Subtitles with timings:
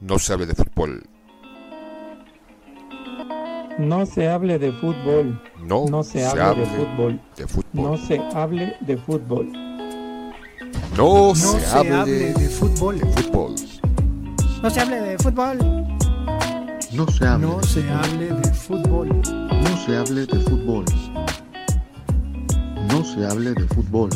[0.00, 1.02] no se hable de fútbol.
[3.78, 5.40] No se hable de fútbol.
[5.62, 7.20] No, No se hable de fútbol.
[7.36, 7.90] de fútbol.
[7.90, 9.52] No se hable de fútbol.
[10.96, 12.98] No, No se, se hable, hable de fútbol.
[12.98, 13.54] de fútbol.
[14.62, 15.58] No se hable de fútbol.
[16.92, 19.08] No se hable, No se hable de fútbol.
[19.08, 20.84] no se hable de fútbol.
[22.90, 24.10] No se hable de fútbol.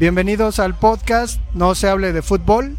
[0.00, 2.78] Bienvenidos al podcast No se hable de fútbol.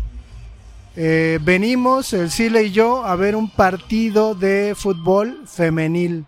[0.96, 6.26] Eh, venimos, el Sile y yo, a ver un partido de fútbol femenil.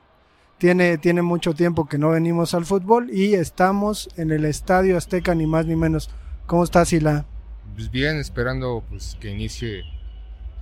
[0.59, 5.33] Tiene, tiene mucho tiempo que no venimos al fútbol y estamos en el Estadio Azteca,
[5.33, 6.11] ni más ni menos.
[6.45, 7.25] ¿Cómo está Sila?
[7.73, 9.81] Pues bien, esperando pues que inicie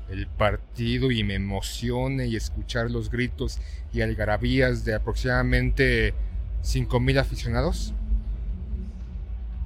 [0.10, 3.60] el partido y me emocione y escuchar los gritos
[3.92, 6.14] y algarabías de aproximadamente
[6.62, 7.94] 5000 aficionados.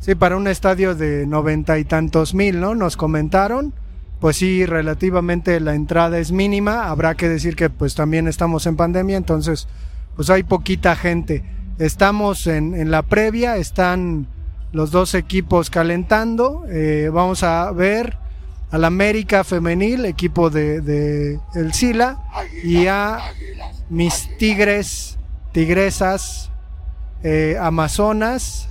[0.05, 2.75] Sí, para un estadio de noventa y tantos mil, ¿no?
[2.75, 3.73] Nos comentaron.
[4.19, 6.91] Pues sí, relativamente la entrada es mínima.
[6.91, 9.67] Habrá que decir que pues también estamos en pandemia, entonces
[10.15, 11.43] pues hay poquita gente.
[11.79, 14.27] Estamos en, la previa, están
[14.73, 16.65] los dos equipos calentando.
[16.69, 18.15] Eh, vamos a ver
[18.69, 22.19] al América Femenil, equipo de, de El Sila,
[22.63, 23.17] y a
[23.89, 25.17] mis Tigres,
[25.51, 26.51] Tigresas,
[27.23, 28.69] eh, Amazonas.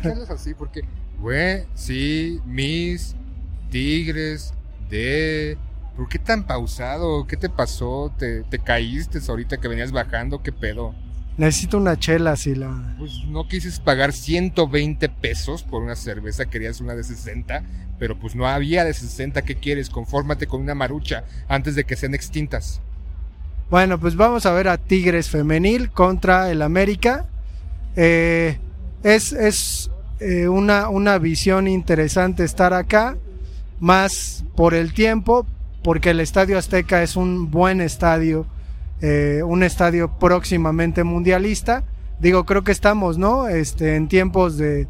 [0.00, 0.54] ¿Qué hablas así?
[0.54, 0.82] Porque,
[1.18, 3.14] güey, sí, mis
[3.70, 4.54] tigres
[4.88, 5.58] de...
[5.96, 7.26] ¿Por qué tan pausado?
[7.26, 8.12] ¿Qué te pasó?
[8.18, 10.42] ¿Te, te caíste ahorita que venías bajando?
[10.42, 10.94] ¿Qué pedo?
[11.36, 12.94] Necesito una chela, Sila.
[12.98, 17.62] Pues no quises pagar 120 pesos por una cerveza, querías una de 60,
[17.98, 19.90] pero pues no había de 60, ¿qué quieres?
[19.90, 22.80] Confórmate con una marucha antes de que sean extintas.
[23.70, 27.26] Bueno, pues vamos a ver a Tigres Femenil contra el América.
[27.96, 28.58] Eh,
[29.02, 33.16] es es eh, una, una visión interesante estar acá,
[33.78, 35.46] más por el tiempo,
[35.82, 38.46] porque el Estadio Azteca es un buen estadio,
[39.00, 41.84] eh, un estadio próximamente mundialista.
[42.18, 43.48] Digo, creo que estamos, ¿no?
[43.48, 44.88] Este, en tiempos de,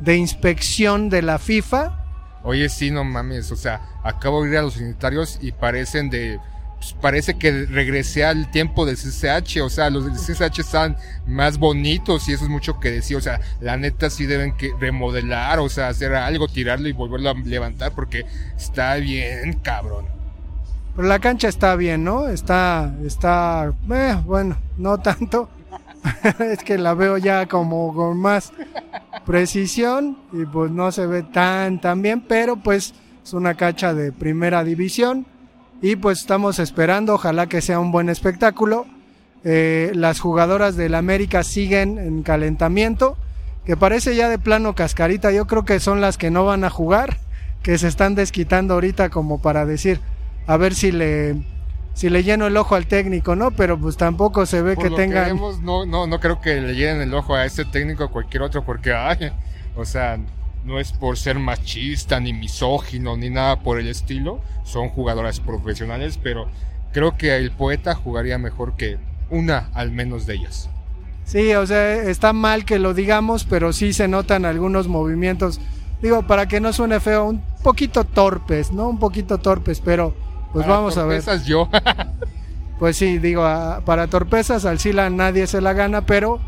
[0.00, 1.98] de inspección de la FIFA.
[2.42, 6.40] Oye, sí, no mames, o sea, acabo de ir a los sanitarios y parecen de...
[6.82, 10.96] pues, parece que regresé al tiempo del CCH, o sea, los del CCH están
[11.28, 14.72] más bonitos y eso es mucho que decir, o sea, la neta sí deben que
[14.80, 18.26] remodelar, o sea, hacer algo, tirarlo y volverlo a levantar porque
[18.56, 20.06] está bien, cabrón.
[20.96, 22.26] Pero la cancha está bien, ¿no?
[22.26, 25.50] Está, está, eh, bueno, no tanto.
[26.40, 28.52] es que la veo ya como con más
[29.24, 32.92] precisión y pues no se ve tan, tan bien, pero pues
[33.22, 35.26] es una cancha de primera división
[35.82, 38.86] y pues estamos esperando, ojalá que sea un buen espectáculo.
[39.44, 43.16] Eh, las jugadoras del América siguen en calentamiento,
[43.66, 46.70] que parece ya de plano cascarita, yo creo que son las que no van a
[46.70, 47.18] jugar,
[47.62, 50.00] que se están desquitando ahorita como para decir,
[50.46, 51.36] a ver si le
[51.94, 53.50] si le lleno el ojo al técnico, ¿no?
[53.50, 56.60] Pero pues tampoco se ve Por que lo tengan vemos, no, no, no creo que
[56.60, 59.32] le llenen el ojo a este técnico o cualquier otro porque, ay,
[59.76, 60.18] o sea,
[60.64, 64.40] no es por ser machista, ni misógino, ni nada por el estilo.
[64.64, 66.48] Son jugadoras profesionales, pero
[66.92, 68.98] creo que el poeta jugaría mejor que
[69.30, 70.68] una al menos de ellas.
[71.24, 75.60] Sí, o sea, está mal que lo digamos, pero sí se notan algunos movimientos.
[76.02, 78.88] Digo, para que no suene feo, un poquito torpes, ¿no?
[78.88, 80.14] Un poquito torpes, pero
[80.52, 81.22] pues Para vamos a ver.
[81.22, 81.68] torpezas yo.
[82.78, 83.42] Pues sí, digo,
[83.84, 86.40] para torpezas al Sila nadie se la gana, pero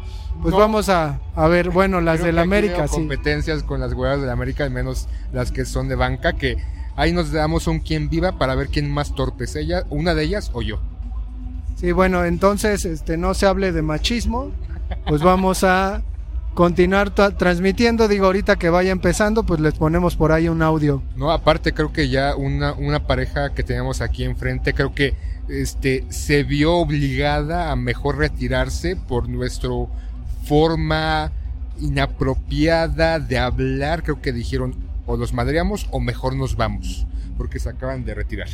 [0.42, 0.58] pues No.
[0.60, 2.94] vamos a, a ver, bueno, las Creo del aquí América, veo sí.
[2.94, 6.56] competencias con las jugadoras del América, al menos las que son de banca, que
[6.96, 10.50] ahí nos damos un quien viva para ver quién más torpes, ella, una de ellas
[10.52, 10.80] o yo.
[11.76, 14.52] Sí, bueno, entonces este no se hable de machismo,
[15.06, 16.02] pues vamos a
[16.54, 21.02] continuar tra- transmitiendo, digo, ahorita que vaya empezando, pues les ponemos por ahí un audio.
[21.16, 25.14] No, aparte creo que ya una, una pareja que teníamos aquí enfrente, creo que
[25.48, 29.70] este se vio obligada a mejor retirarse por nuestra
[30.44, 31.32] forma
[31.80, 34.02] inapropiada de hablar.
[34.02, 34.74] Creo que dijeron
[35.06, 37.06] o los madreamos o mejor nos vamos,
[37.36, 38.48] porque se acaban de retirar.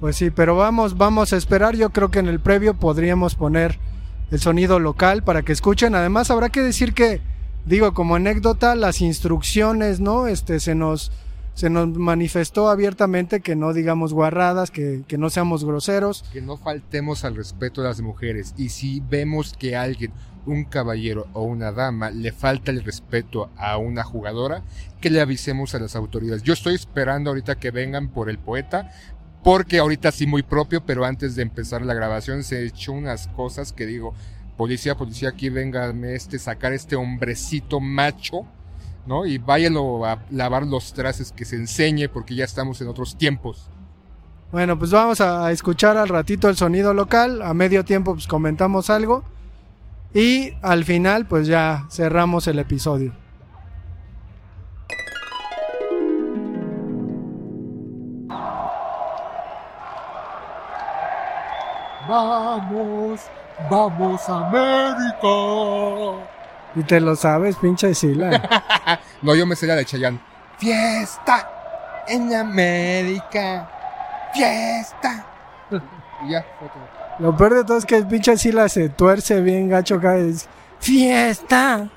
[0.00, 1.76] Pues sí, pero vamos, vamos a esperar.
[1.76, 3.78] Yo creo que en el previo podríamos poner
[4.30, 5.94] el sonido local para que escuchen.
[5.94, 7.20] Además, habrá que decir que,
[7.66, 10.26] digo, como anécdota, las instrucciones, ¿no?
[10.26, 11.12] Este se nos
[11.54, 16.24] se nos manifestó abiertamente que no digamos guarradas, que, que no seamos groseros.
[16.32, 20.12] Que no faltemos al respeto de las mujeres y si vemos que alguien,
[20.46, 24.62] un caballero o una dama, le falta el respeto a una jugadora,
[25.00, 26.42] que le avisemos a las autoridades.
[26.42, 28.90] Yo estoy esperando ahorita que vengan por el poeta
[29.42, 33.72] porque ahorita sí muy propio, pero antes de empezar la grabación se echó unas cosas
[33.72, 34.14] que digo,
[34.56, 38.44] policía, policía, aquí véngame este, sacar este hombrecito macho,
[39.06, 39.24] ¿no?
[39.24, 43.70] Y váyalo a lavar los trastes, que se enseñe, porque ya estamos en otros tiempos.
[44.52, 47.40] Bueno, pues vamos a escuchar al ratito el sonido local.
[47.40, 49.24] A medio tiempo pues comentamos algo.
[50.12, 53.12] Y al final pues ya cerramos el episodio.
[62.08, 63.20] Vamos,
[63.70, 65.28] vamos América.
[66.74, 68.98] Y te lo sabes, pinche Sila.
[69.22, 70.18] No, yo me sé la de Chayanne.
[70.56, 71.48] Fiesta
[72.08, 73.68] en América.
[74.32, 75.26] Fiesta.
[76.22, 76.99] Y ya, fue todo.
[77.20, 80.14] Lo peor de todo es que el pinche Sila se tuerce bien gacho acá.
[80.14, 80.46] dice,
[80.78, 81.88] ¡Fiesta!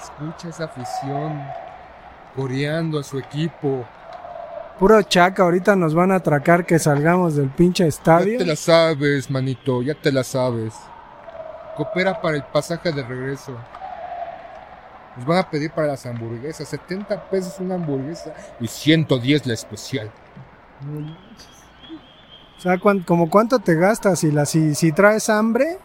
[0.00, 1.42] Escucha esa afición
[2.36, 3.84] coreando a su equipo.
[4.78, 8.38] Puro chaca, ahorita nos van a atracar que salgamos del pinche Ya estadio.
[8.38, 10.74] te la sabes, manito, ya te la sabes.
[11.76, 13.56] Coopera para el pasaje de regreso.
[15.16, 20.10] Nos van a pedir para las hamburguesas, 70 pesos una hamburguesa y 110 la especial.
[22.56, 25.78] O sea, ¿cuán- como cuánto te gastas si, la, si, si traes hambre?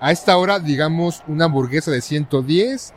[0.00, 2.94] A esta hora, digamos, una hamburguesa de 110,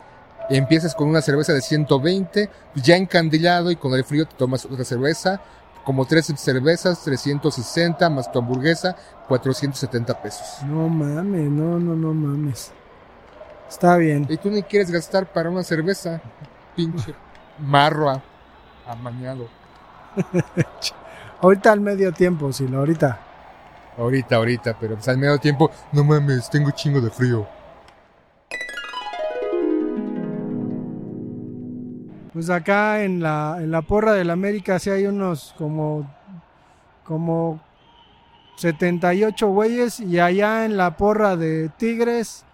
[0.50, 4.86] empiezas con una cerveza de 120, ya encandilado y con el frío te tomas otra
[4.86, 5.42] cerveza,
[5.83, 8.95] como tres cervezas, 360 más tu hamburguesa,
[9.28, 10.63] 470 pesos.
[10.66, 12.72] No mames, no, no, no mames.
[13.68, 14.28] Está bien.
[14.30, 16.22] Y tú ni quieres gastar para una cerveza,
[16.75, 17.16] pinche
[17.60, 18.22] marro a-
[18.88, 19.48] amañado.
[21.42, 23.20] Ahorita al medio tiempo, Sila, ahorita.
[23.98, 27.48] Ahorita, ahorita, pero pues al medio tiempo, no mames, tengo chingo de frío.
[32.34, 36.10] Pues acá en la, en la porra del América sí hay unos como,
[37.04, 37.60] como
[38.58, 42.46] 78 güeyes y allá en la porra de Tigres,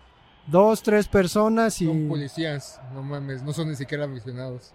[0.47, 4.73] dos, tres personas y Son policías, no mames, no son ni siquiera aficionados.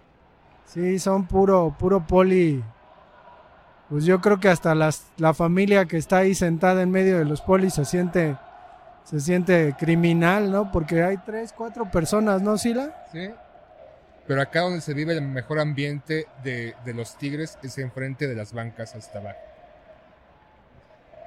[0.65, 2.63] sí, son puro, puro poli.
[3.93, 7.25] Pues yo creo que hasta las, la familia que está ahí sentada en medio de
[7.25, 8.35] los polis se siente,
[9.03, 10.71] se siente criminal, ¿no?
[10.71, 13.05] Porque hay tres, cuatro personas, ¿no, Sila?
[13.11, 13.29] ¿Sí?
[14.25, 18.33] Pero acá donde se vive el mejor ambiente de, de los Tigres es enfrente de
[18.33, 19.37] las bancas hasta abajo.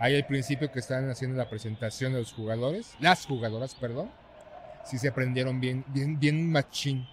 [0.00, 4.10] Ahí al principio que están haciendo la presentación de los jugadores, las jugadoras, perdón,
[4.84, 7.06] sí se aprendieron bien, bien, bien machín.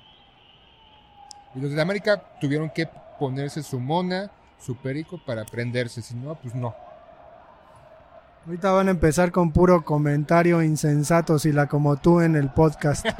[1.54, 2.90] Y los de América tuvieron que
[3.20, 6.74] ponerse su mona, su perico para aprenderse, si no, pues no.
[8.46, 13.06] Ahorita van a empezar con puro comentario insensato, Sila, como tú en el podcast.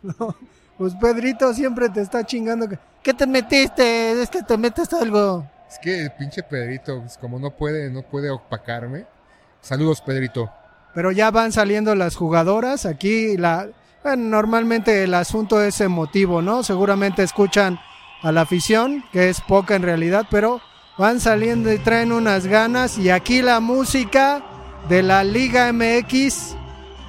[0.00, 0.36] No,
[0.76, 2.68] pues Pedrito siempre te está chingando.
[2.68, 4.22] que, ¿Qué te metiste?
[4.22, 5.44] Es que te metes algo.
[5.68, 9.06] Es que el pinche Pedrito, pues, como no puede, no puede opacarme.
[9.60, 10.50] Saludos, Pedrito.
[10.94, 12.86] Pero ya van saliendo las jugadoras.
[12.86, 13.68] Aquí la,
[14.04, 16.62] bueno, normalmente el asunto es emotivo, ¿no?
[16.62, 17.78] Seguramente escuchan
[18.22, 20.60] a la afición, que es poca en realidad, pero
[20.96, 22.98] van saliendo y traen unas ganas.
[22.98, 24.42] Y aquí la música
[24.88, 26.56] de la Liga MX,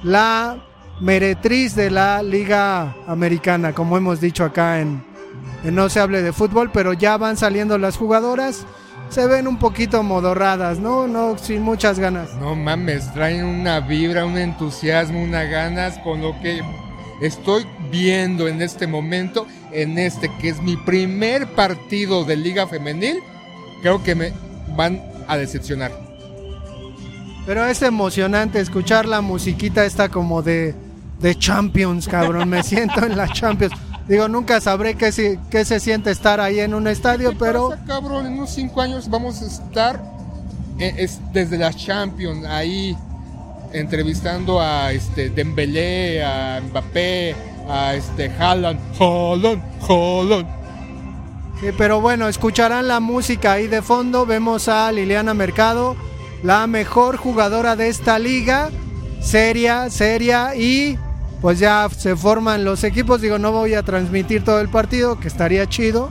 [0.02, 0.58] la
[1.00, 5.02] meretriz de la Liga Americana, como hemos dicho acá en,
[5.64, 8.66] en No se hable de fútbol, pero ya van saliendo las jugadoras.
[9.08, 11.08] Se ven un poquito modorradas, ¿no?
[11.08, 12.32] No, sin muchas ganas.
[12.36, 16.62] No mames, traen una vibra, un entusiasmo, unas ganas con lo que
[17.20, 23.16] estoy viendo en este momento, en este que es mi primer partido de Liga Femenil.
[23.82, 24.32] Creo que me
[24.76, 25.92] van a decepcionar.
[27.46, 30.74] Pero es emocionante escuchar la musiquita esta como de,
[31.20, 32.48] de Champions, cabrón.
[32.48, 33.72] Me siento en la Champions.
[34.06, 37.70] Digo, nunca sabré qué, se- qué se siente estar ahí en un estadio, ¿Qué pero
[37.70, 40.02] pasa, cabrón, en unos cinco años vamos a estar
[40.78, 42.96] eh, es, desde la Champions ahí
[43.72, 47.34] entrevistando a este Dembélé, a Mbappé,
[47.68, 50.46] a este Haaland, Haaland, Haaland.
[51.60, 54.24] Sí, pero bueno, escucharán la música ahí de fondo.
[54.26, 55.94] Vemos a Liliana Mercado,
[56.42, 58.70] la mejor jugadora de esta liga.
[59.20, 60.98] Seria, seria y
[61.42, 63.20] pues ya se forman los equipos.
[63.20, 66.10] Digo, no voy a transmitir todo el partido, que estaría chido.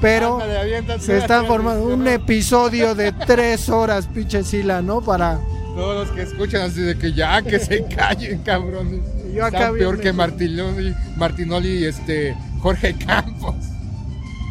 [0.00, 5.00] Pero Ándale, se está formando un episodio de tres horas, pinche Sila, ¿no?
[5.00, 5.40] Para...
[5.76, 9.02] Todos los que escuchan así de que ya que se callen, cabrones.
[9.34, 10.10] Yo acá bien peor que.
[10.14, 13.56] Martinoli, Martinoli y este Jorge Campos.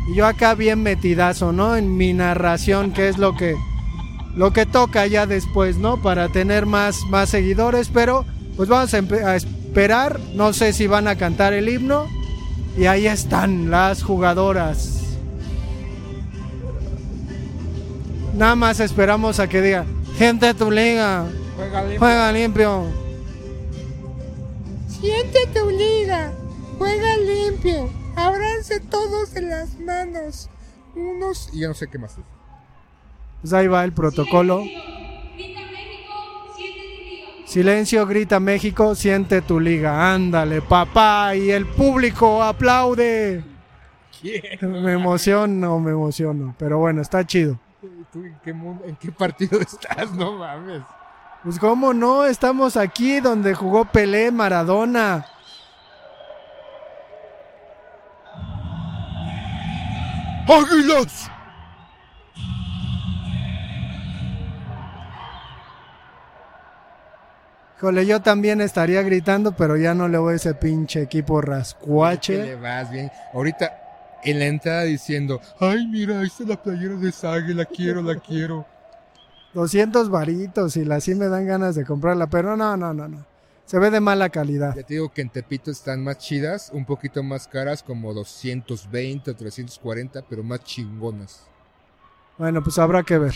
[0.08, 1.75] Y yo acá bien metidazo, ¿no?
[1.75, 3.55] En mi narración, que es lo que
[4.36, 6.00] lo que toca ya después, ¿no?
[6.00, 8.24] Para tener más más seguidores, pero
[8.55, 12.08] pues vamos a, esperar, no sé si van a cantar el himno,
[12.77, 15.01] Y ahí están las jugadoras.
[18.36, 19.86] Nada más esperamos a que diga,
[20.17, 22.00] gente de tu liga, Juega limpio.
[22.00, 22.84] juega limpio.
[24.88, 26.31] Siente tu liga.
[26.77, 27.89] Juega limpio.
[28.15, 30.50] Ábranse todos de las manos.
[30.95, 31.50] Unos.
[31.53, 32.24] Y ya no sé qué más es.
[33.41, 34.63] Pues ahí va el protocolo.
[37.45, 40.13] Silencio, grita México, siente tu liga.
[40.13, 41.36] Ándale, papá.
[41.36, 43.43] Y el público aplaude.
[44.62, 46.55] Me emociono, me emociono.
[46.57, 47.60] Pero bueno, está chido.
[48.12, 50.12] ¿Tú en qué, mundo- en qué partido estás?
[50.12, 50.82] No mames.
[51.44, 55.25] Pues cómo no, estamos aquí donde jugó Pelé, Maradona.
[60.48, 61.30] ¡Águilas!
[67.77, 71.48] Híjole, yo también estaría gritando, pero ya no le voy a ese pinche equipo le
[71.48, 72.56] rascuache.
[72.56, 73.12] vas bien.
[73.34, 73.82] Ahorita
[74.25, 78.15] en la entrada diciendo, ay, mira, ahí está la playera de Sague, la quiero, la
[78.15, 78.65] quiero.
[79.53, 83.25] 200 varitos y la sí me dan ganas de comprarla, pero no, no, no, no.
[83.65, 84.75] Se ve de mala calidad.
[84.75, 89.32] Ya te digo que en Tepito están más chidas, un poquito más caras, como 220
[89.32, 91.48] o 340, pero más chingonas.
[92.38, 93.34] Bueno, pues habrá que ver.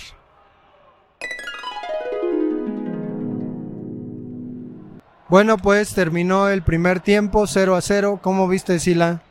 [5.29, 8.19] Bueno, pues terminó el primer tiempo, 0 a 0.
[8.21, 9.21] ¿Cómo viste, Sila?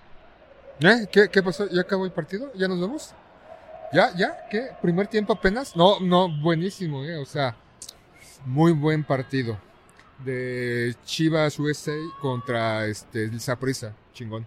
[0.81, 1.07] ¿Eh?
[1.11, 1.69] ¿Qué, ¿Qué pasó?
[1.69, 2.53] ¿Ya acabó el partido?
[2.55, 3.15] ¿Ya nos vemos?
[3.93, 4.15] ¿Ya?
[4.17, 4.37] ¿Ya?
[4.51, 4.69] ¿Qué?
[4.81, 5.75] ¿Primer tiempo apenas?
[5.75, 7.17] No, no, buenísimo, ¿eh?
[7.17, 7.57] O sea,
[8.45, 9.59] muy buen partido.
[10.25, 13.95] De Chivas USA contra este, el Saprissa.
[14.13, 14.47] Chingón.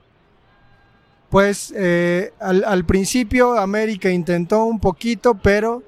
[1.29, 5.81] Pues eh, al, al principio América intentó un poquito, pero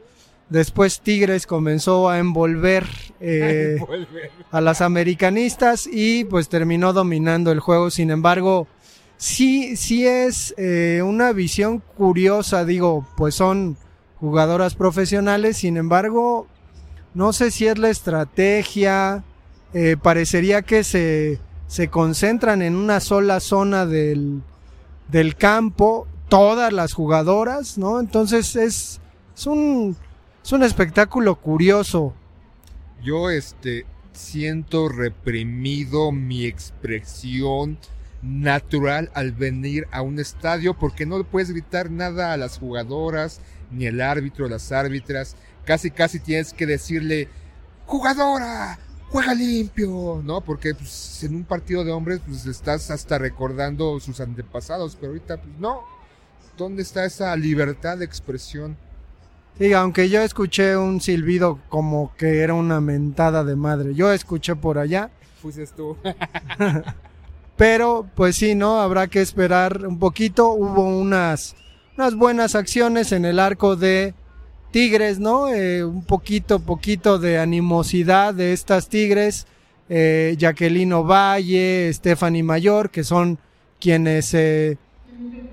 [0.49, 2.87] después Tigres comenzó a envolver
[3.19, 4.31] eh, Vuelve.
[4.51, 7.89] a las americanistas y pues terminó dominando el juego.
[7.91, 8.67] Sin embargo,
[9.23, 13.77] sí, sí es eh, una visión curiosa, digo, pues son
[14.19, 16.47] jugadoras profesionales, sin embargo,
[17.13, 19.23] no sé si es la estrategia,
[19.73, 24.41] eh, parecería que se, se concentran en una sola zona del,
[25.07, 28.01] del campo, todas las jugadoras, ¿no?
[28.01, 28.99] Entonces es,
[29.37, 29.95] es, un,
[30.43, 32.13] es un espectáculo curioso.
[33.01, 37.77] Yo, este, siento reprimido mi expresión
[38.23, 43.41] natural al venir a un estadio porque no le puedes gritar nada a las jugadoras,
[43.69, 45.35] ni el árbitro, las árbitras.
[45.65, 47.27] Casi, casi tienes que decirle,
[47.85, 50.41] jugadora, juega limpio, ¿no?
[50.41, 55.37] Porque pues, en un partido de hombres, pues estás hasta recordando sus antepasados, pero ahorita,
[55.37, 55.81] pues no.
[56.57, 58.77] ¿Dónde está esa libertad de expresión?
[59.57, 63.93] Sí, aunque yo escuché un silbido como que era una mentada de madre.
[63.93, 65.11] Yo escuché por allá.
[65.41, 65.97] Fuiste tú.
[67.55, 68.81] Pero, pues sí, ¿no?
[68.81, 70.49] Habrá que esperar un poquito.
[70.49, 71.55] Hubo unas,
[71.97, 74.13] unas buenas acciones en el arco de
[74.71, 75.49] Tigres, ¿no?
[75.49, 79.45] Eh, un poquito, poquito de animosidad de estas Tigres.
[79.89, 83.37] Eh, Jacqueline Valle, Stephanie Mayor, que son
[83.79, 84.33] quienes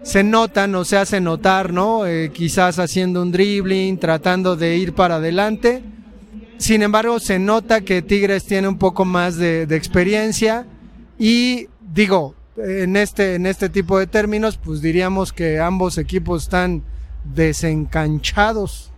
[0.02, 2.06] se notan o se hacen notar, ¿no?
[2.06, 5.82] Eh, quizás haciendo un dribbling, tratando de ir para adelante.
[6.56, 10.66] Sin embargo, se nota que Tigres tiene un poco más de, de experiencia
[11.18, 16.82] y digo, en este, en este tipo de términos, pues diríamos que ambos equipos están
[17.24, 18.90] desencanchados.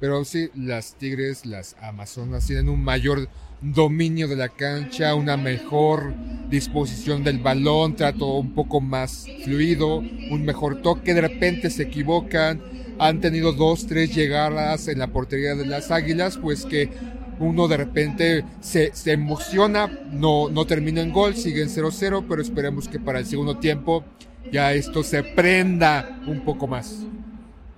[0.00, 3.28] Pero sí, las Tigres, las Amazonas tienen un mayor
[3.62, 6.14] dominio de la cancha, una mejor
[6.50, 12.60] disposición del balón, trato un poco más fluido, un mejor toque, de repente se equivocan,
[12.98, 16.90] han tenido dos, tres llegadas en la portería de las Águilas, pues que
[17.38, 22.88] uno de repente se, se emociona, no, no termina en gol, siguen 0-0, pero esperemos
[22.88, 24.04] que para el segundo tiempo
[24.52, 27.04] ya esto se prenda un poco más.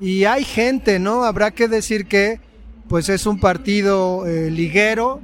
[0.00, 1.25] Y hay gente, ¿no?
[1.25, 2.41] Habrá que decir que
[2.88, 5.21] pues es un partido eh, liguero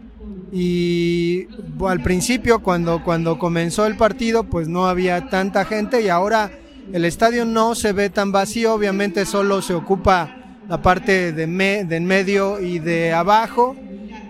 [0.53, 1.47] y
[1.87, 6.50] al principio cuando, cuando comenzó el partido pues no había tanta gente y ahora
[6.93, 10.37] el estadio no se ve tan vacío, obviamente solo se ocupa
[10.69, 13.76] la parte de, me, de en medio y de abajo.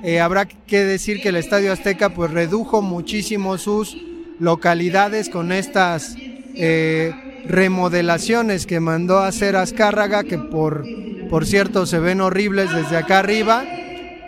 [0.05, 3.97] Eh, habrá que decir que el Estadio Azteca pues redujo muchísimo sus
[4.39, 6.15] localidades con estas
[6.55, 10.85] eh, remodelaciones que mandó a hacer Azcárraga, que por,
[11.31, 13.65] por cierto se ven horribles desde acá arriba,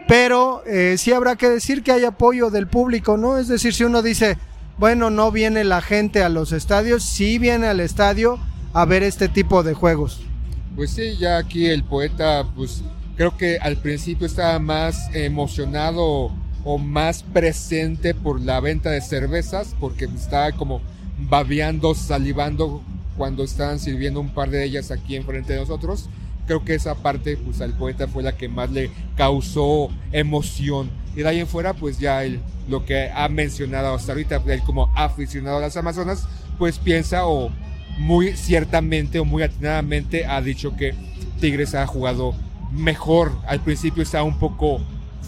[0.09, 3.37] pero eh, sí habrá que decir que hay apoyo del público, ¿no?
[3.37, 4.38] Es decir, si uno dice,
[4.78, 8.38] bueno, no viene la gente a los estadios, sí viene al estadio
[8.73, 10.23] a ver este tipo de juegos.
[10.75, 12.83] Pues sí, ya aquí el poeta, pues
[13.16, 16.30] creo que al principio estaba más emocionado
[16.64, 20.80] o más presente por la venta de cervezas, porque estaba como
[21.18, 22.82] babeando, salivando
[23.16, 26.08] cuando estaban sirviendo un par de ellas aquí enfrente de nosotros.
[26.46, 30.90] Creo que esa parte, pues al poeta fue la que más le causó emoción.
[31.16, 34.62] Y de ahí en fuera, pues ya él, lo que ha mencionado hasta ahorita, él
[34.62, 37.50] como aficionado a las Amazonas, pues piensa o
[37.99, 40.94] muy ciertamente o muy atinadamente ha dicho que
[41.40, 42.35] Tigres ha jugado
[42.73, 43.32] mejor.
[43.46, 44.80] Al principio estaba un poco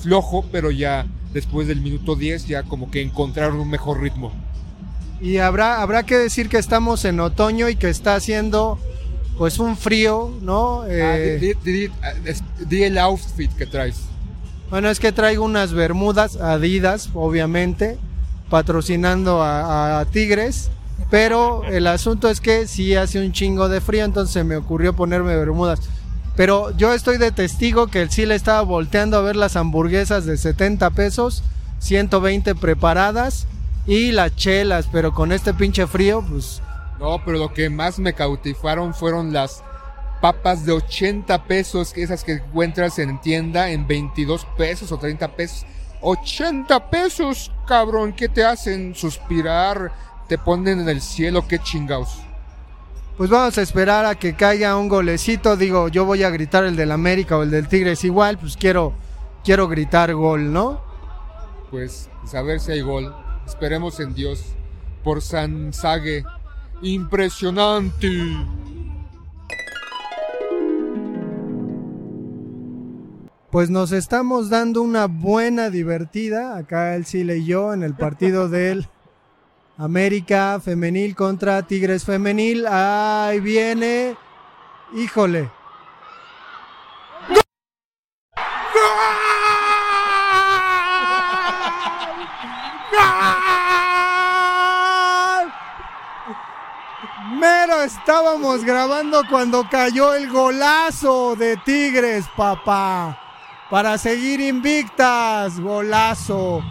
[0.03, 4.33] flojo, pero ya después del minuto 10 ya como que encontraron un mejor ritmo.
[5.21, 8.79] Y habrá, habrá que decir que estamos en otoño y que está haciendo
[9.37, 10.83] pues un frío, ¿no?
[10.83, 13.97] Ah, Eh, di, di- di- ah, es- di el outfit que traes.
[14.71, 17.99] Bueno, es que traigo unas bermudas Adidas, obviamente,
[18.51, 20.71] patrocinando a, a Tigres.
[21.11, 25.37] Pero el asunto es que sí hace un chingo de frío, entonces me ocurrió ponerme
[25.37, 25.81] bermudas.
[26.39, 30.25] Pero yo estoy de testigo que el sí le estaba volteando a ver las hamburguesas
[30.25, 31.43] de 70 pesos,
[31.81, 33.49] 120 preparadas
[33.89, 36.63] y las chelas, pero con este pinche frío, pues
[37.01, 39.65] No, pero lo que más me cautivaron fueron las
[40.21, 45.67] papas de 80 pesos, esas que encuentras en tienda en 22 pesos o 30 pesos.
[46.03, 49.91] 80 pesos, cabrón, ¿qué te hacen suspirar?
[50.29, 52.28] Te ponen en el cielo, qué chingados.
[53.19, 55.57] Pues vamos a esperar a que caiga un golecito.
[55.57, 58.93] Digo, yo voy a gritar el del América o el del Tigres igual, pues quiero,
[59.43, 60.81] quiero gritar gol, ¿no?
[61.69, 63.13] Pues, pues a ver si hay gol.
[63.45, 64.45] Esperemos en Dios.
[65.03, 66.25] Por San Sague.
[66.81, 68.09] Impresionante.
[73.51, 78.49] Pues nos estamos dando una buena divertida, acá el Chile y yo, en el partido
[78.51, 78.87] del
[79.79, 82.67] América Femenil contra Tigres Femenil.
[82.67, 84.17] Ahí viene.
[84.93, 85.49] Híjole.
[97.39, 103.17] Mero estábamos grabando cuando cayó el golazo de Tigres, papá.
[103.71, 106.65] Para seguir invictas, golazo.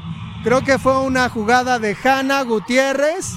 [0.48, 3.34] Creo que fue una jugada de Hanna Gutiérrez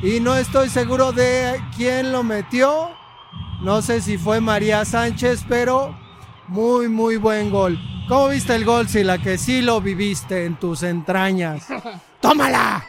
[0.00, 2.90] y no estoy seguro de quién lo metió.
[3.62, 5.98] No sé si fue María Sánchez, pero
[6.46, 7.80] muy, muy buen gol.
[8.06, 9.18] ¿Cómo viste el gol, Sila?
[9.18, 11.66] Que sí lo viviste en tus entrañas.
[12.20, 12.84] ¡Tómala!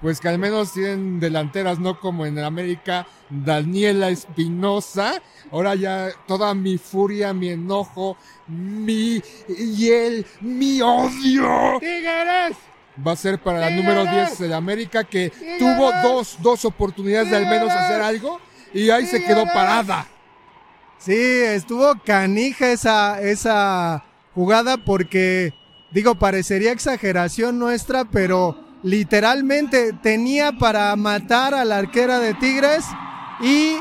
[0.00, 5.22] Pues que al menos tienen delanteras, no como en América, Daniela Espinosa.
[5.52, 8.16] Ahora ya toda mi furia, mi enojo,
[8.48, 11.78] mi hiel, mi odio.
[11.78, 12.69] ¡Tigres!
[13.06, 17.36] Va a ser para la número 10 de América que tuvo dos, dos oportunidades de
[17.36, 18.40] al menos hacer algo
[18.74, 20.06] y ahí se quedó parada.
[20.98, 25.54] Sí, estuvo canija esa, esa jugada porque,
[25.92, 32.84] digo, parecería exageración nuestra, pero literalmente tenía para matar a la arquera de Tigres
[33.40, 33.76] y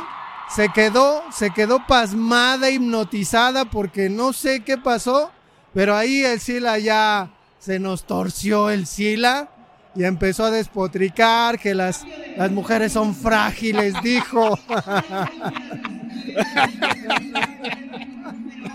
[0.49, 5.31] se quedó, se quedó pasmada, hipnotizada porque no sé qué pasó,
[5.73, 9.49] pero ahí el Sila ya se nos torció el Sila
[9.95, 12.05] y empezó a despotricar que las,
[12.37, 14.57] las mujeres son frágiles, dijo.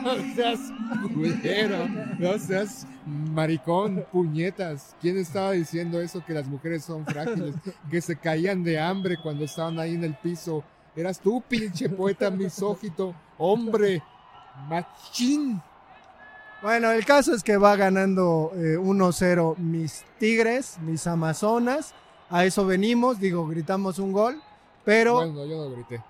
[0.04, 0.60] No seas
[1.14, 4.94] culero, no seas maricón, puñetas.
[5.00, 6.22] ¿Quién estaba diciendo eso?
[6.24, 7.54] Que las mujeres son frágiles,
[7.90, 10.62] que se caían de hambre cuando estaban ahí en el piso.
[10.94, 14.02] Eras tú, pinche poeta misógito, hombre,
[14.68, 15.60] machín.
[16.64, 21.94] Bueno, el caso es que va ganando eh, 1-0 mis Tigres, mis Amazonas.
[22.30, 24.40] A eso venimos, digo, gritamos un gol,
[24.82, 26.02] pero Bueno, yo no grité.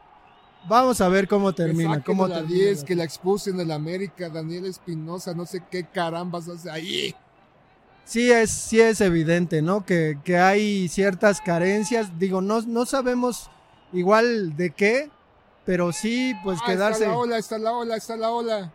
[0.69, 1.97] vamos a ver cómo termina.
[1.99, 2.55] Que Cómo la termina.
[2.57, 7.15] 10, que la expulsen del América, Daniel Espinosa, no sé qué carambas hace ahí.
[8.05, 9.85] Sí es, sí es evidente, ¿no?
[9.85, 12.17] Que, que hay ciertas carencias.
[12.19, 13.51] Digo, no, no sabemos
[13.93, 15.11] igual de qué,
[15.67, 17.01] pero sí, pues Ah, quedarse.
[17.05, 18.73] Está la ola, está la ola, está la ola.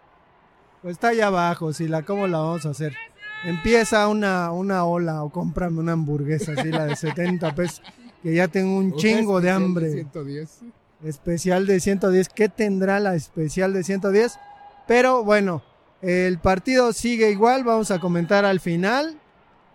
[0.81, 2.95] Pues está allá abajo, Sila, ¿cómo la vamos a hacer?
[3.43, 7.81] Empieza una, una ola o cómprame una hamburguesa, así la de 70 pesos,
[8.23, 9.91] que ya tengo un chingo de hambre.
[9.91, 10.59] 110.
[11.03, 12.29] especial de 110.
[12.29, 14.39] ¿Qué tendrá la especial de 110?
[14.87, 15.63] Pero bueno,
[16.01, 17.63] el partido sigue igual.
[17.63, 19.19] Vamos a comentar al final.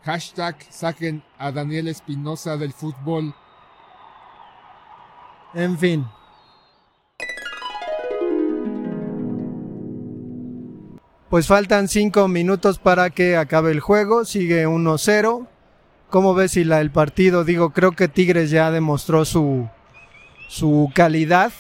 [0.04, 3.34] Hashtag saquen a Daniel Espinosa del fútbol.
[5.54, 6.06] En fin.
[11.34, 14.24] Pues faltan 5 minutos para que acabe el juego.
[14.24, 15.48] Sigue 1-0.
[16.08, 17.42] ¿Cómo ves si la el partido?
[17.42, 19.68] Digo, creo que Tigres ya demostró su,
[20.46, 21.50] su calidad.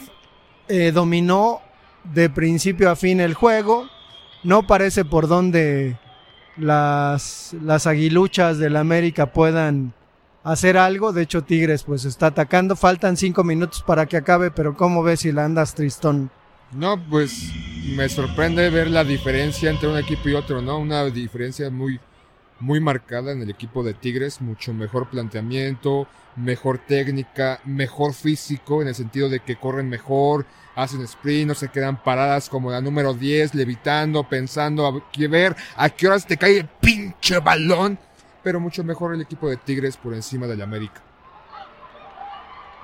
[0.68, 1.60] Eh, dominó
[2.04, 3.88] de principio a fin el juego.
[4.44, 5.98] No parece por donde
[6.56, 9.92] las, las aguiluchas del América puedan
[10.44, 11.12] hacer algo.
[11.12, 12.76] De hecho, Tigres pues está atacando.
[12.76, 16.30] Faltan cinco minutos para que acabe, pero ¿cómo ves si la andas tristón?
[16.74, 17.52] No, pues
[17.84, 20.78] me sorprende ver la diferencia entre un equipo y otro, ¿no?
[20.78, 22.00] Una diferencia muy,
[22.58, 28.88] muy marcada en el equipo de Tigres, mucho mejor planteamiento, mejor técnica, mejor físico, en
[28.88, 33.14] el sentido de que corren mejor, hacen sprint, no se quedan paradas como la número
[33.14, 38.00] 10, levitando, pensando a que ver a qué horas te cae el pinche balón,
[38.42, 41.00] pero mucho mejor el equipo de Tigres por encima del América.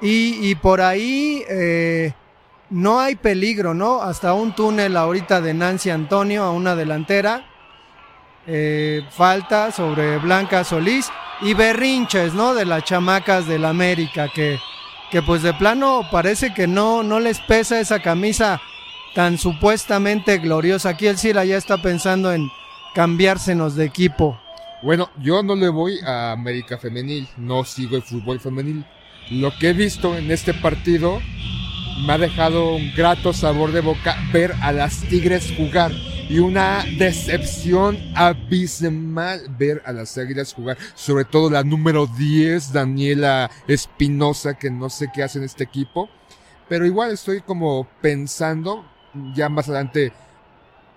[0.01, 2.15] Y, y por ahí eh,
[2.71, 4.01] no hay peligro, ¿no?
[4.01, 7.47] Hasta un túnel ahorita de Nancy Antonio a una delantera.
[8.47, 11.11] Eh, falta sobre Blanca Solís
[11.43, 12.55] y berrinches, ¿no?
[12.55, 14.59] De las chamacas del América, que,
[15.11, 18.61] que pues de plano parece que no, no les pesa esa camisa
[19.15, 20.91] tan supuestamente gloriosa.
[20.91, 22.49] Aquí el Sila ya está pensando en
[22.95, 24.41] cambiársenos de equipo.
[24.83, 28.85] Bueno, yo no le voy a América Femenil, no sigo el fútbol femenil.
[29.31, 31.21] Lo que he visto en este partido
[32.07, 35.93] me ha dejado un grato sabor de boca ver a las Tigres jugar
[36.29, 43.51] y una decepción abismal ver a las Águilas jugar, sobre todo la número 10, Daniela
[43.67, 46.09] Espinosa, que no sé qué hace en este equipo,
[46.69, 48.85] pero igual estoy como pensando,
[49.35, 50.13] ya más adelante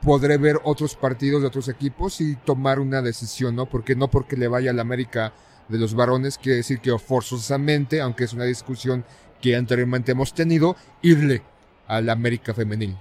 [0.02, 3.66] podré ver otros partidos de otros equipos y tomar una decisión, ¿no?
[3.66, 5.34] Porque no porque le vaya a la América
[5.68, 9.06] de los varones quiere decir que forzosamente, aunque es una discusión
[9.44, 11.42] que anteriormente hemos tenido, irle
[11.86, 12.96] a la América femenil.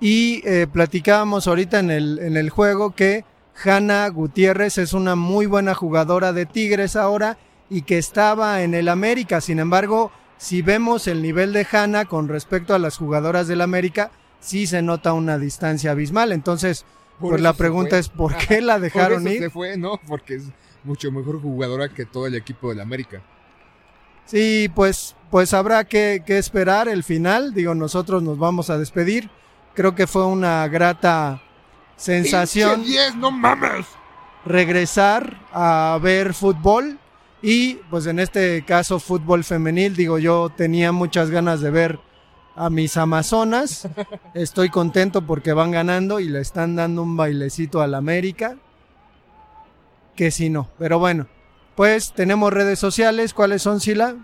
[0.00, 3.26] Y eh, platicábamos ahorita en el, en el juego que
[3.62, 7.36] Hanna Gutiérrez es una muy buena jugadora de Tigres ahora
[7.68, 9.42] y que estaba en el América.
[9.42, 14.12] Sin embargo, si vemos el nivel de Hanna con respecto a las jugadoras del América,
[14.40, 16.32] sí se nota una distancia abismal.
[16.32, 16.86] Entonces,
[17.20, 19.42] Por pues la pregunta es ¿por qué la dejaron Por eso ir?
[19.42, 20.00] se fue, ¿no?
[20.08, 20.44] Porque es
[20.84, 23.22] mucho mejor jugadora que todo el equipo del América.
[24.26, 27.54] Sí, pues, pues habrá que, que esperar el final.
[27.54, 29.30] Digo, nosotros nos vamos a despedir.
[29.74, 31.42] Creo que fue una grata
[31.96, 33.86] sensación ¡Pinche 10, no mames!
[34.44, 36.98] regresar a ver fútbol
[37.40, 39.96] y pues en este caso fútbol femenil.
[39.96, 41.98] Digo, yo tenía muchas ganas de ver
[42.56, 43.88] a mis amazonas.
[44.34, 48.56] Estoy contento porque van ganando y le están dando un bailecito al América.
[50.14, 51.26] Que si no, pero bueno.
[51.74, 53.34] Pues tenemos redes sociales.
[53.34, 54.16] ¿Cuáles son, Sila?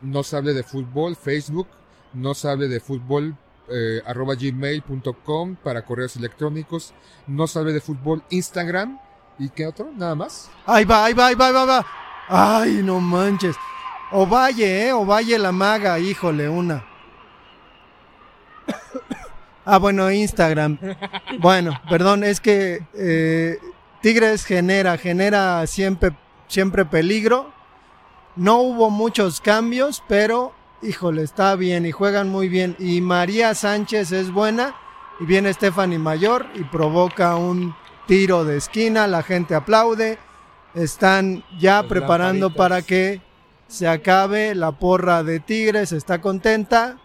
[0.00, 1.68] No se hable de fútbol, Facebook.
[2.12, 3.36] No se hable de fútbol,
[3.68, 6.94] eh, arroba gmail.com para correos electrónicos.
[7.26, 8.98] No se hable de fútbol, Instagram.
[9.38, 9.90] ¿Y qué otro?
[9.94, 10.50] Nada más.
[10.64, 11.86] Ahí va, ahí va, ahí va, ahí va, ahí va.
[12.28, 13.56] Ay, no manches.
[14.12, 16.84] Ovalle, eh, Ovalle la maga, híjole, una.
[19.68, 20.78] Ah, bueno, Instagram.
[21.40, 23.58] Bueno, perdón, es que eh,
[24.00, 26.12] Tigres genera, genera siempre,
[26.48, 27.52] siempre peligro.
[28.36, 32.76] No hubo muchos cambios, pero híjole, está bien y juegan muy bien.
[32.78, 34.74] Y María Sánchez es buena
[35.20, 37.74] y viene Stephanie Mayor y provoca un
[38.06, 40.18] tiro de esquina, la gente aplaude.
[40.74, 42.56] Están ya preparando lamparitas.
[42.56, 43.20] para que
[43.68, 46.98] se acabe la porra de Tigres, está contenta.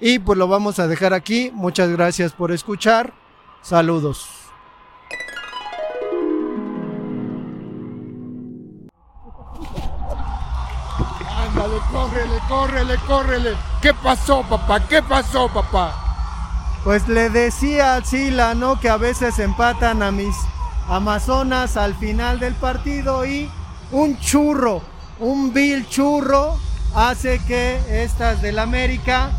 [0.00, 1.50] Y pues lo vamos a dejar aquí.
[1.54, 3.14] Muchas gracias por escuchar.
[3.62, 4.43] Saludos.
[11.64, 13.56] Ándale, córrele, córrele, córrele.
[13.80, 14.80] ¿Qué pasó, papá?
[14.86, 15.94] ¿Qué pasó, papá?
[16.84, 18.78] Pues le decía a Sila, ¿no?
[18.78, 20.34] Que a veces empatan a mis
[20.88, 23.50] Amazonas al final del partido y
[23.90, 24.82] un churro,
[25.18, 26.58] un vil churro
[26.94, 29.30] hace que estas del América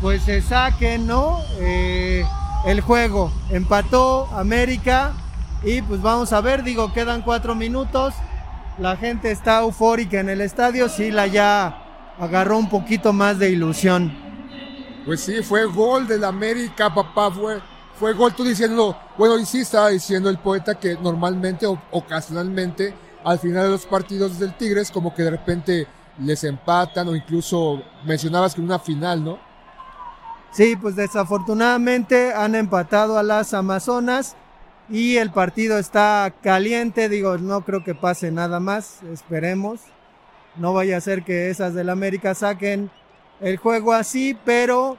[0.00, 1.40] pues se saquen, ¿no?
[1.58, 2.24] Eh,
[2.66, 3.32] el juego.
[3.50, 5.12] Empató América
[5.64, 8.14] y pues vamos a ver, digo, quedan cuatro minutos.
[8.78, 10.88] La gente está eufórica en el estadio.
[10.88, 14.12] Sila ya agarró un poquito más de ilusión.
[15.06, 17.60] Pues sí, fue gol del América, papá, fue,
[17.98, 22.94] fue gol tú diciendo, bueno, y sí estaba diciendo el poeta que normalmente o ocasionalmente
[23.22, 25.86] al final de los partidos del Tigres como que de repente
[26.18, 29.38] les empatan o incluso mencionabas que en una final, ¿no?
[30.52, 34.36] Sí, pues desafortunadamente han empatado a las Amazonas
[34.88, 37.08] y el partido está caliente.
[37.08, 39.02] Digo, no creo que pase nada más.
[39.12, 39.80] Esperemos.
[40.56, 42.90] No vaya a ser que esas del América saquen
[43.40, 44.96] el juego así, pero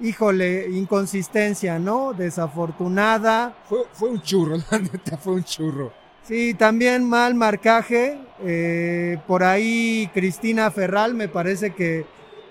[0.00, 2.12] híjole, inconsistencia, ¿no?
[2.14, 3.54] Desafortunada.
[3.68, 5.92] Fue, fue un churro, la neta, fue un churro.
[6.22, 8.18] Sí, también mal marcaje.
[8.42, 12.06] eh, por ahí Cristina Ferral me parece que,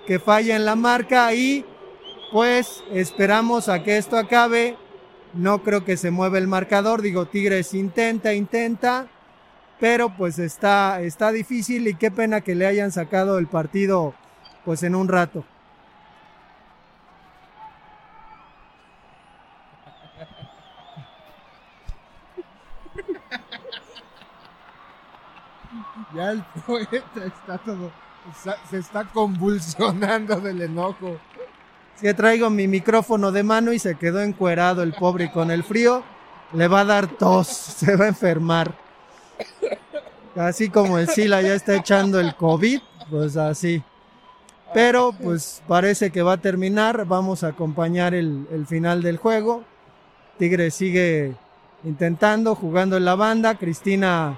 [0.05, 1.65] que falla en la marca y
[2.31, 4.77] pues esperamos a que esto acabe.
[5.33, 7.01] No creo que se mueva el marcador.
[7.01, 9.07] Digo, Tigres intenta, intenta.
[9.79, 14.13] pero pues está, está difícil y qué pena que le hayan sacado el partido
[14.65, 15.43] pues en un rato.
[26.15, 27.91] Ya el poeta está todo.
[28.69, 31.19] Se está convulsionando del enojo.
[32.03, 36.03] Si traigo mi micrófono de mano y se quedó encuerado el pobre con el frío
[36.51, 38.75] le va a dar tos, se va a enfermar.
[40.35, 43.81] Así como el Sila ya está echando el COVID, pues así.
[44.73, 49.63] Pero pues parece que va a terminar, vamos a acompañar el, el final del juego.
[50.37, 51.33] Tigre sigue
[51.85, 53.55] intentando, jugando en la banda.
[53.55, 54.37] Cristina,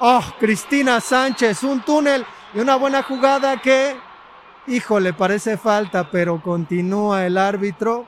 [0.00, 3.94] oh, Cristina Sánchez, un túnel y una buena jugada que,
[4.66, 8.06] híjole, parece falta, pero continúa el árbitro.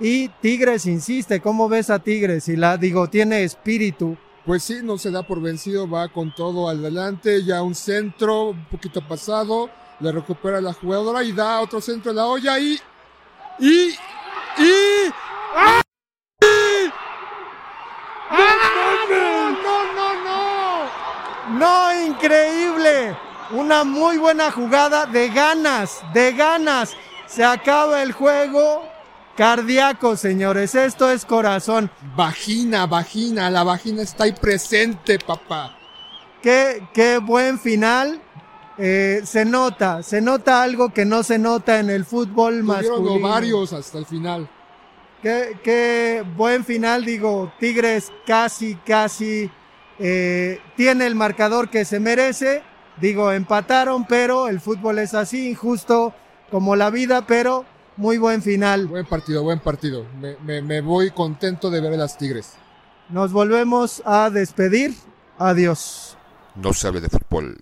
[0.00, 2.48] Y Tigres insiste, ¿cómo ves a Tigres?
[2.48, 4.16] Y la digo, tiene espíritu.
[4.46, 8.64] Pues sí, no se da por vencido, va con todo adelante, ya un centro, un
[8.66, 9.68] poquito pasado,
[10.00, 12.78] le recupera la jugadora y da otro centro a la olla y...
[13.58, 13.88] y...
[14.58, 15.12] y...
[15.54, 15.82] ¡Ah!
[18.30, 21.58] ¡No, no, no, no!
[21.58, 23.27] No, increíble.
[23.50, 26.94] Una muy buena jugada de ganas, de ganas.
[27.26, 28.86] Se acaba el juego.
[29.36, 30.74] Cardíaco, señores.
[30.74, 31.90] Esto es corazón.
[32.16, 35.76] Vagina, vagina, la vagina está ahí presente, papá.
[36.42, 38.20] Qué, qué buen final.
[38.76, 43.28] Eh, se nota, se nota algo que no se nota en el fútbol Tuvieron masculino.
[43.28, 44.48] varios hasta el final.
[45.22, 49.50] Qué, qué buen final, digo, Tigres casi, casi
[49.98, 52.62] eh, tiene el marcador que se merece.
[53.00, 56.12] Digo, empataron, pero el fútbol es así, injusto
[56.50, 57.64] como la vida, pero
[57.96, 58.86] muy buen final.
[58.86, 60.04] Buen partido, buen partido.
[60.20, 62.54] Me, me, me voy contento de ver a las Tigres.
[63.08, 64.94] Nos volvemos a despedir.
[65.38, 66.16] Adiós.
[66.56, 67.58] No se hable de fútbol.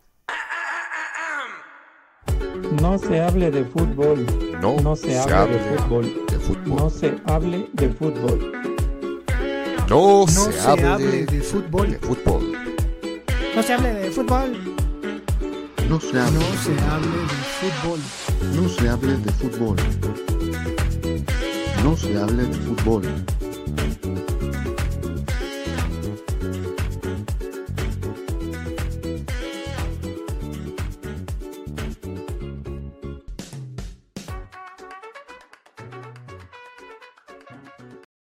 [2.81, 4.27] No se hable de fútbol.
[4.61, 6.27] No, No se hable de fútbol.
[6.31, 6.77] de fútbol.
[6.77, 8.53] No se hable de fútbol.
[9.89, 11.99] No, No se, hable, hable de de fútbol.
[12.01, 12.53] fútbol.
[13.55, 14.77] No se hable de fútbol.
[15.89, 18.01] No se hable, No se hable de fútbol.
[18.55, 19.77] no se hable de fútbol.
[21.85, 23.03] No se hable de fútbol.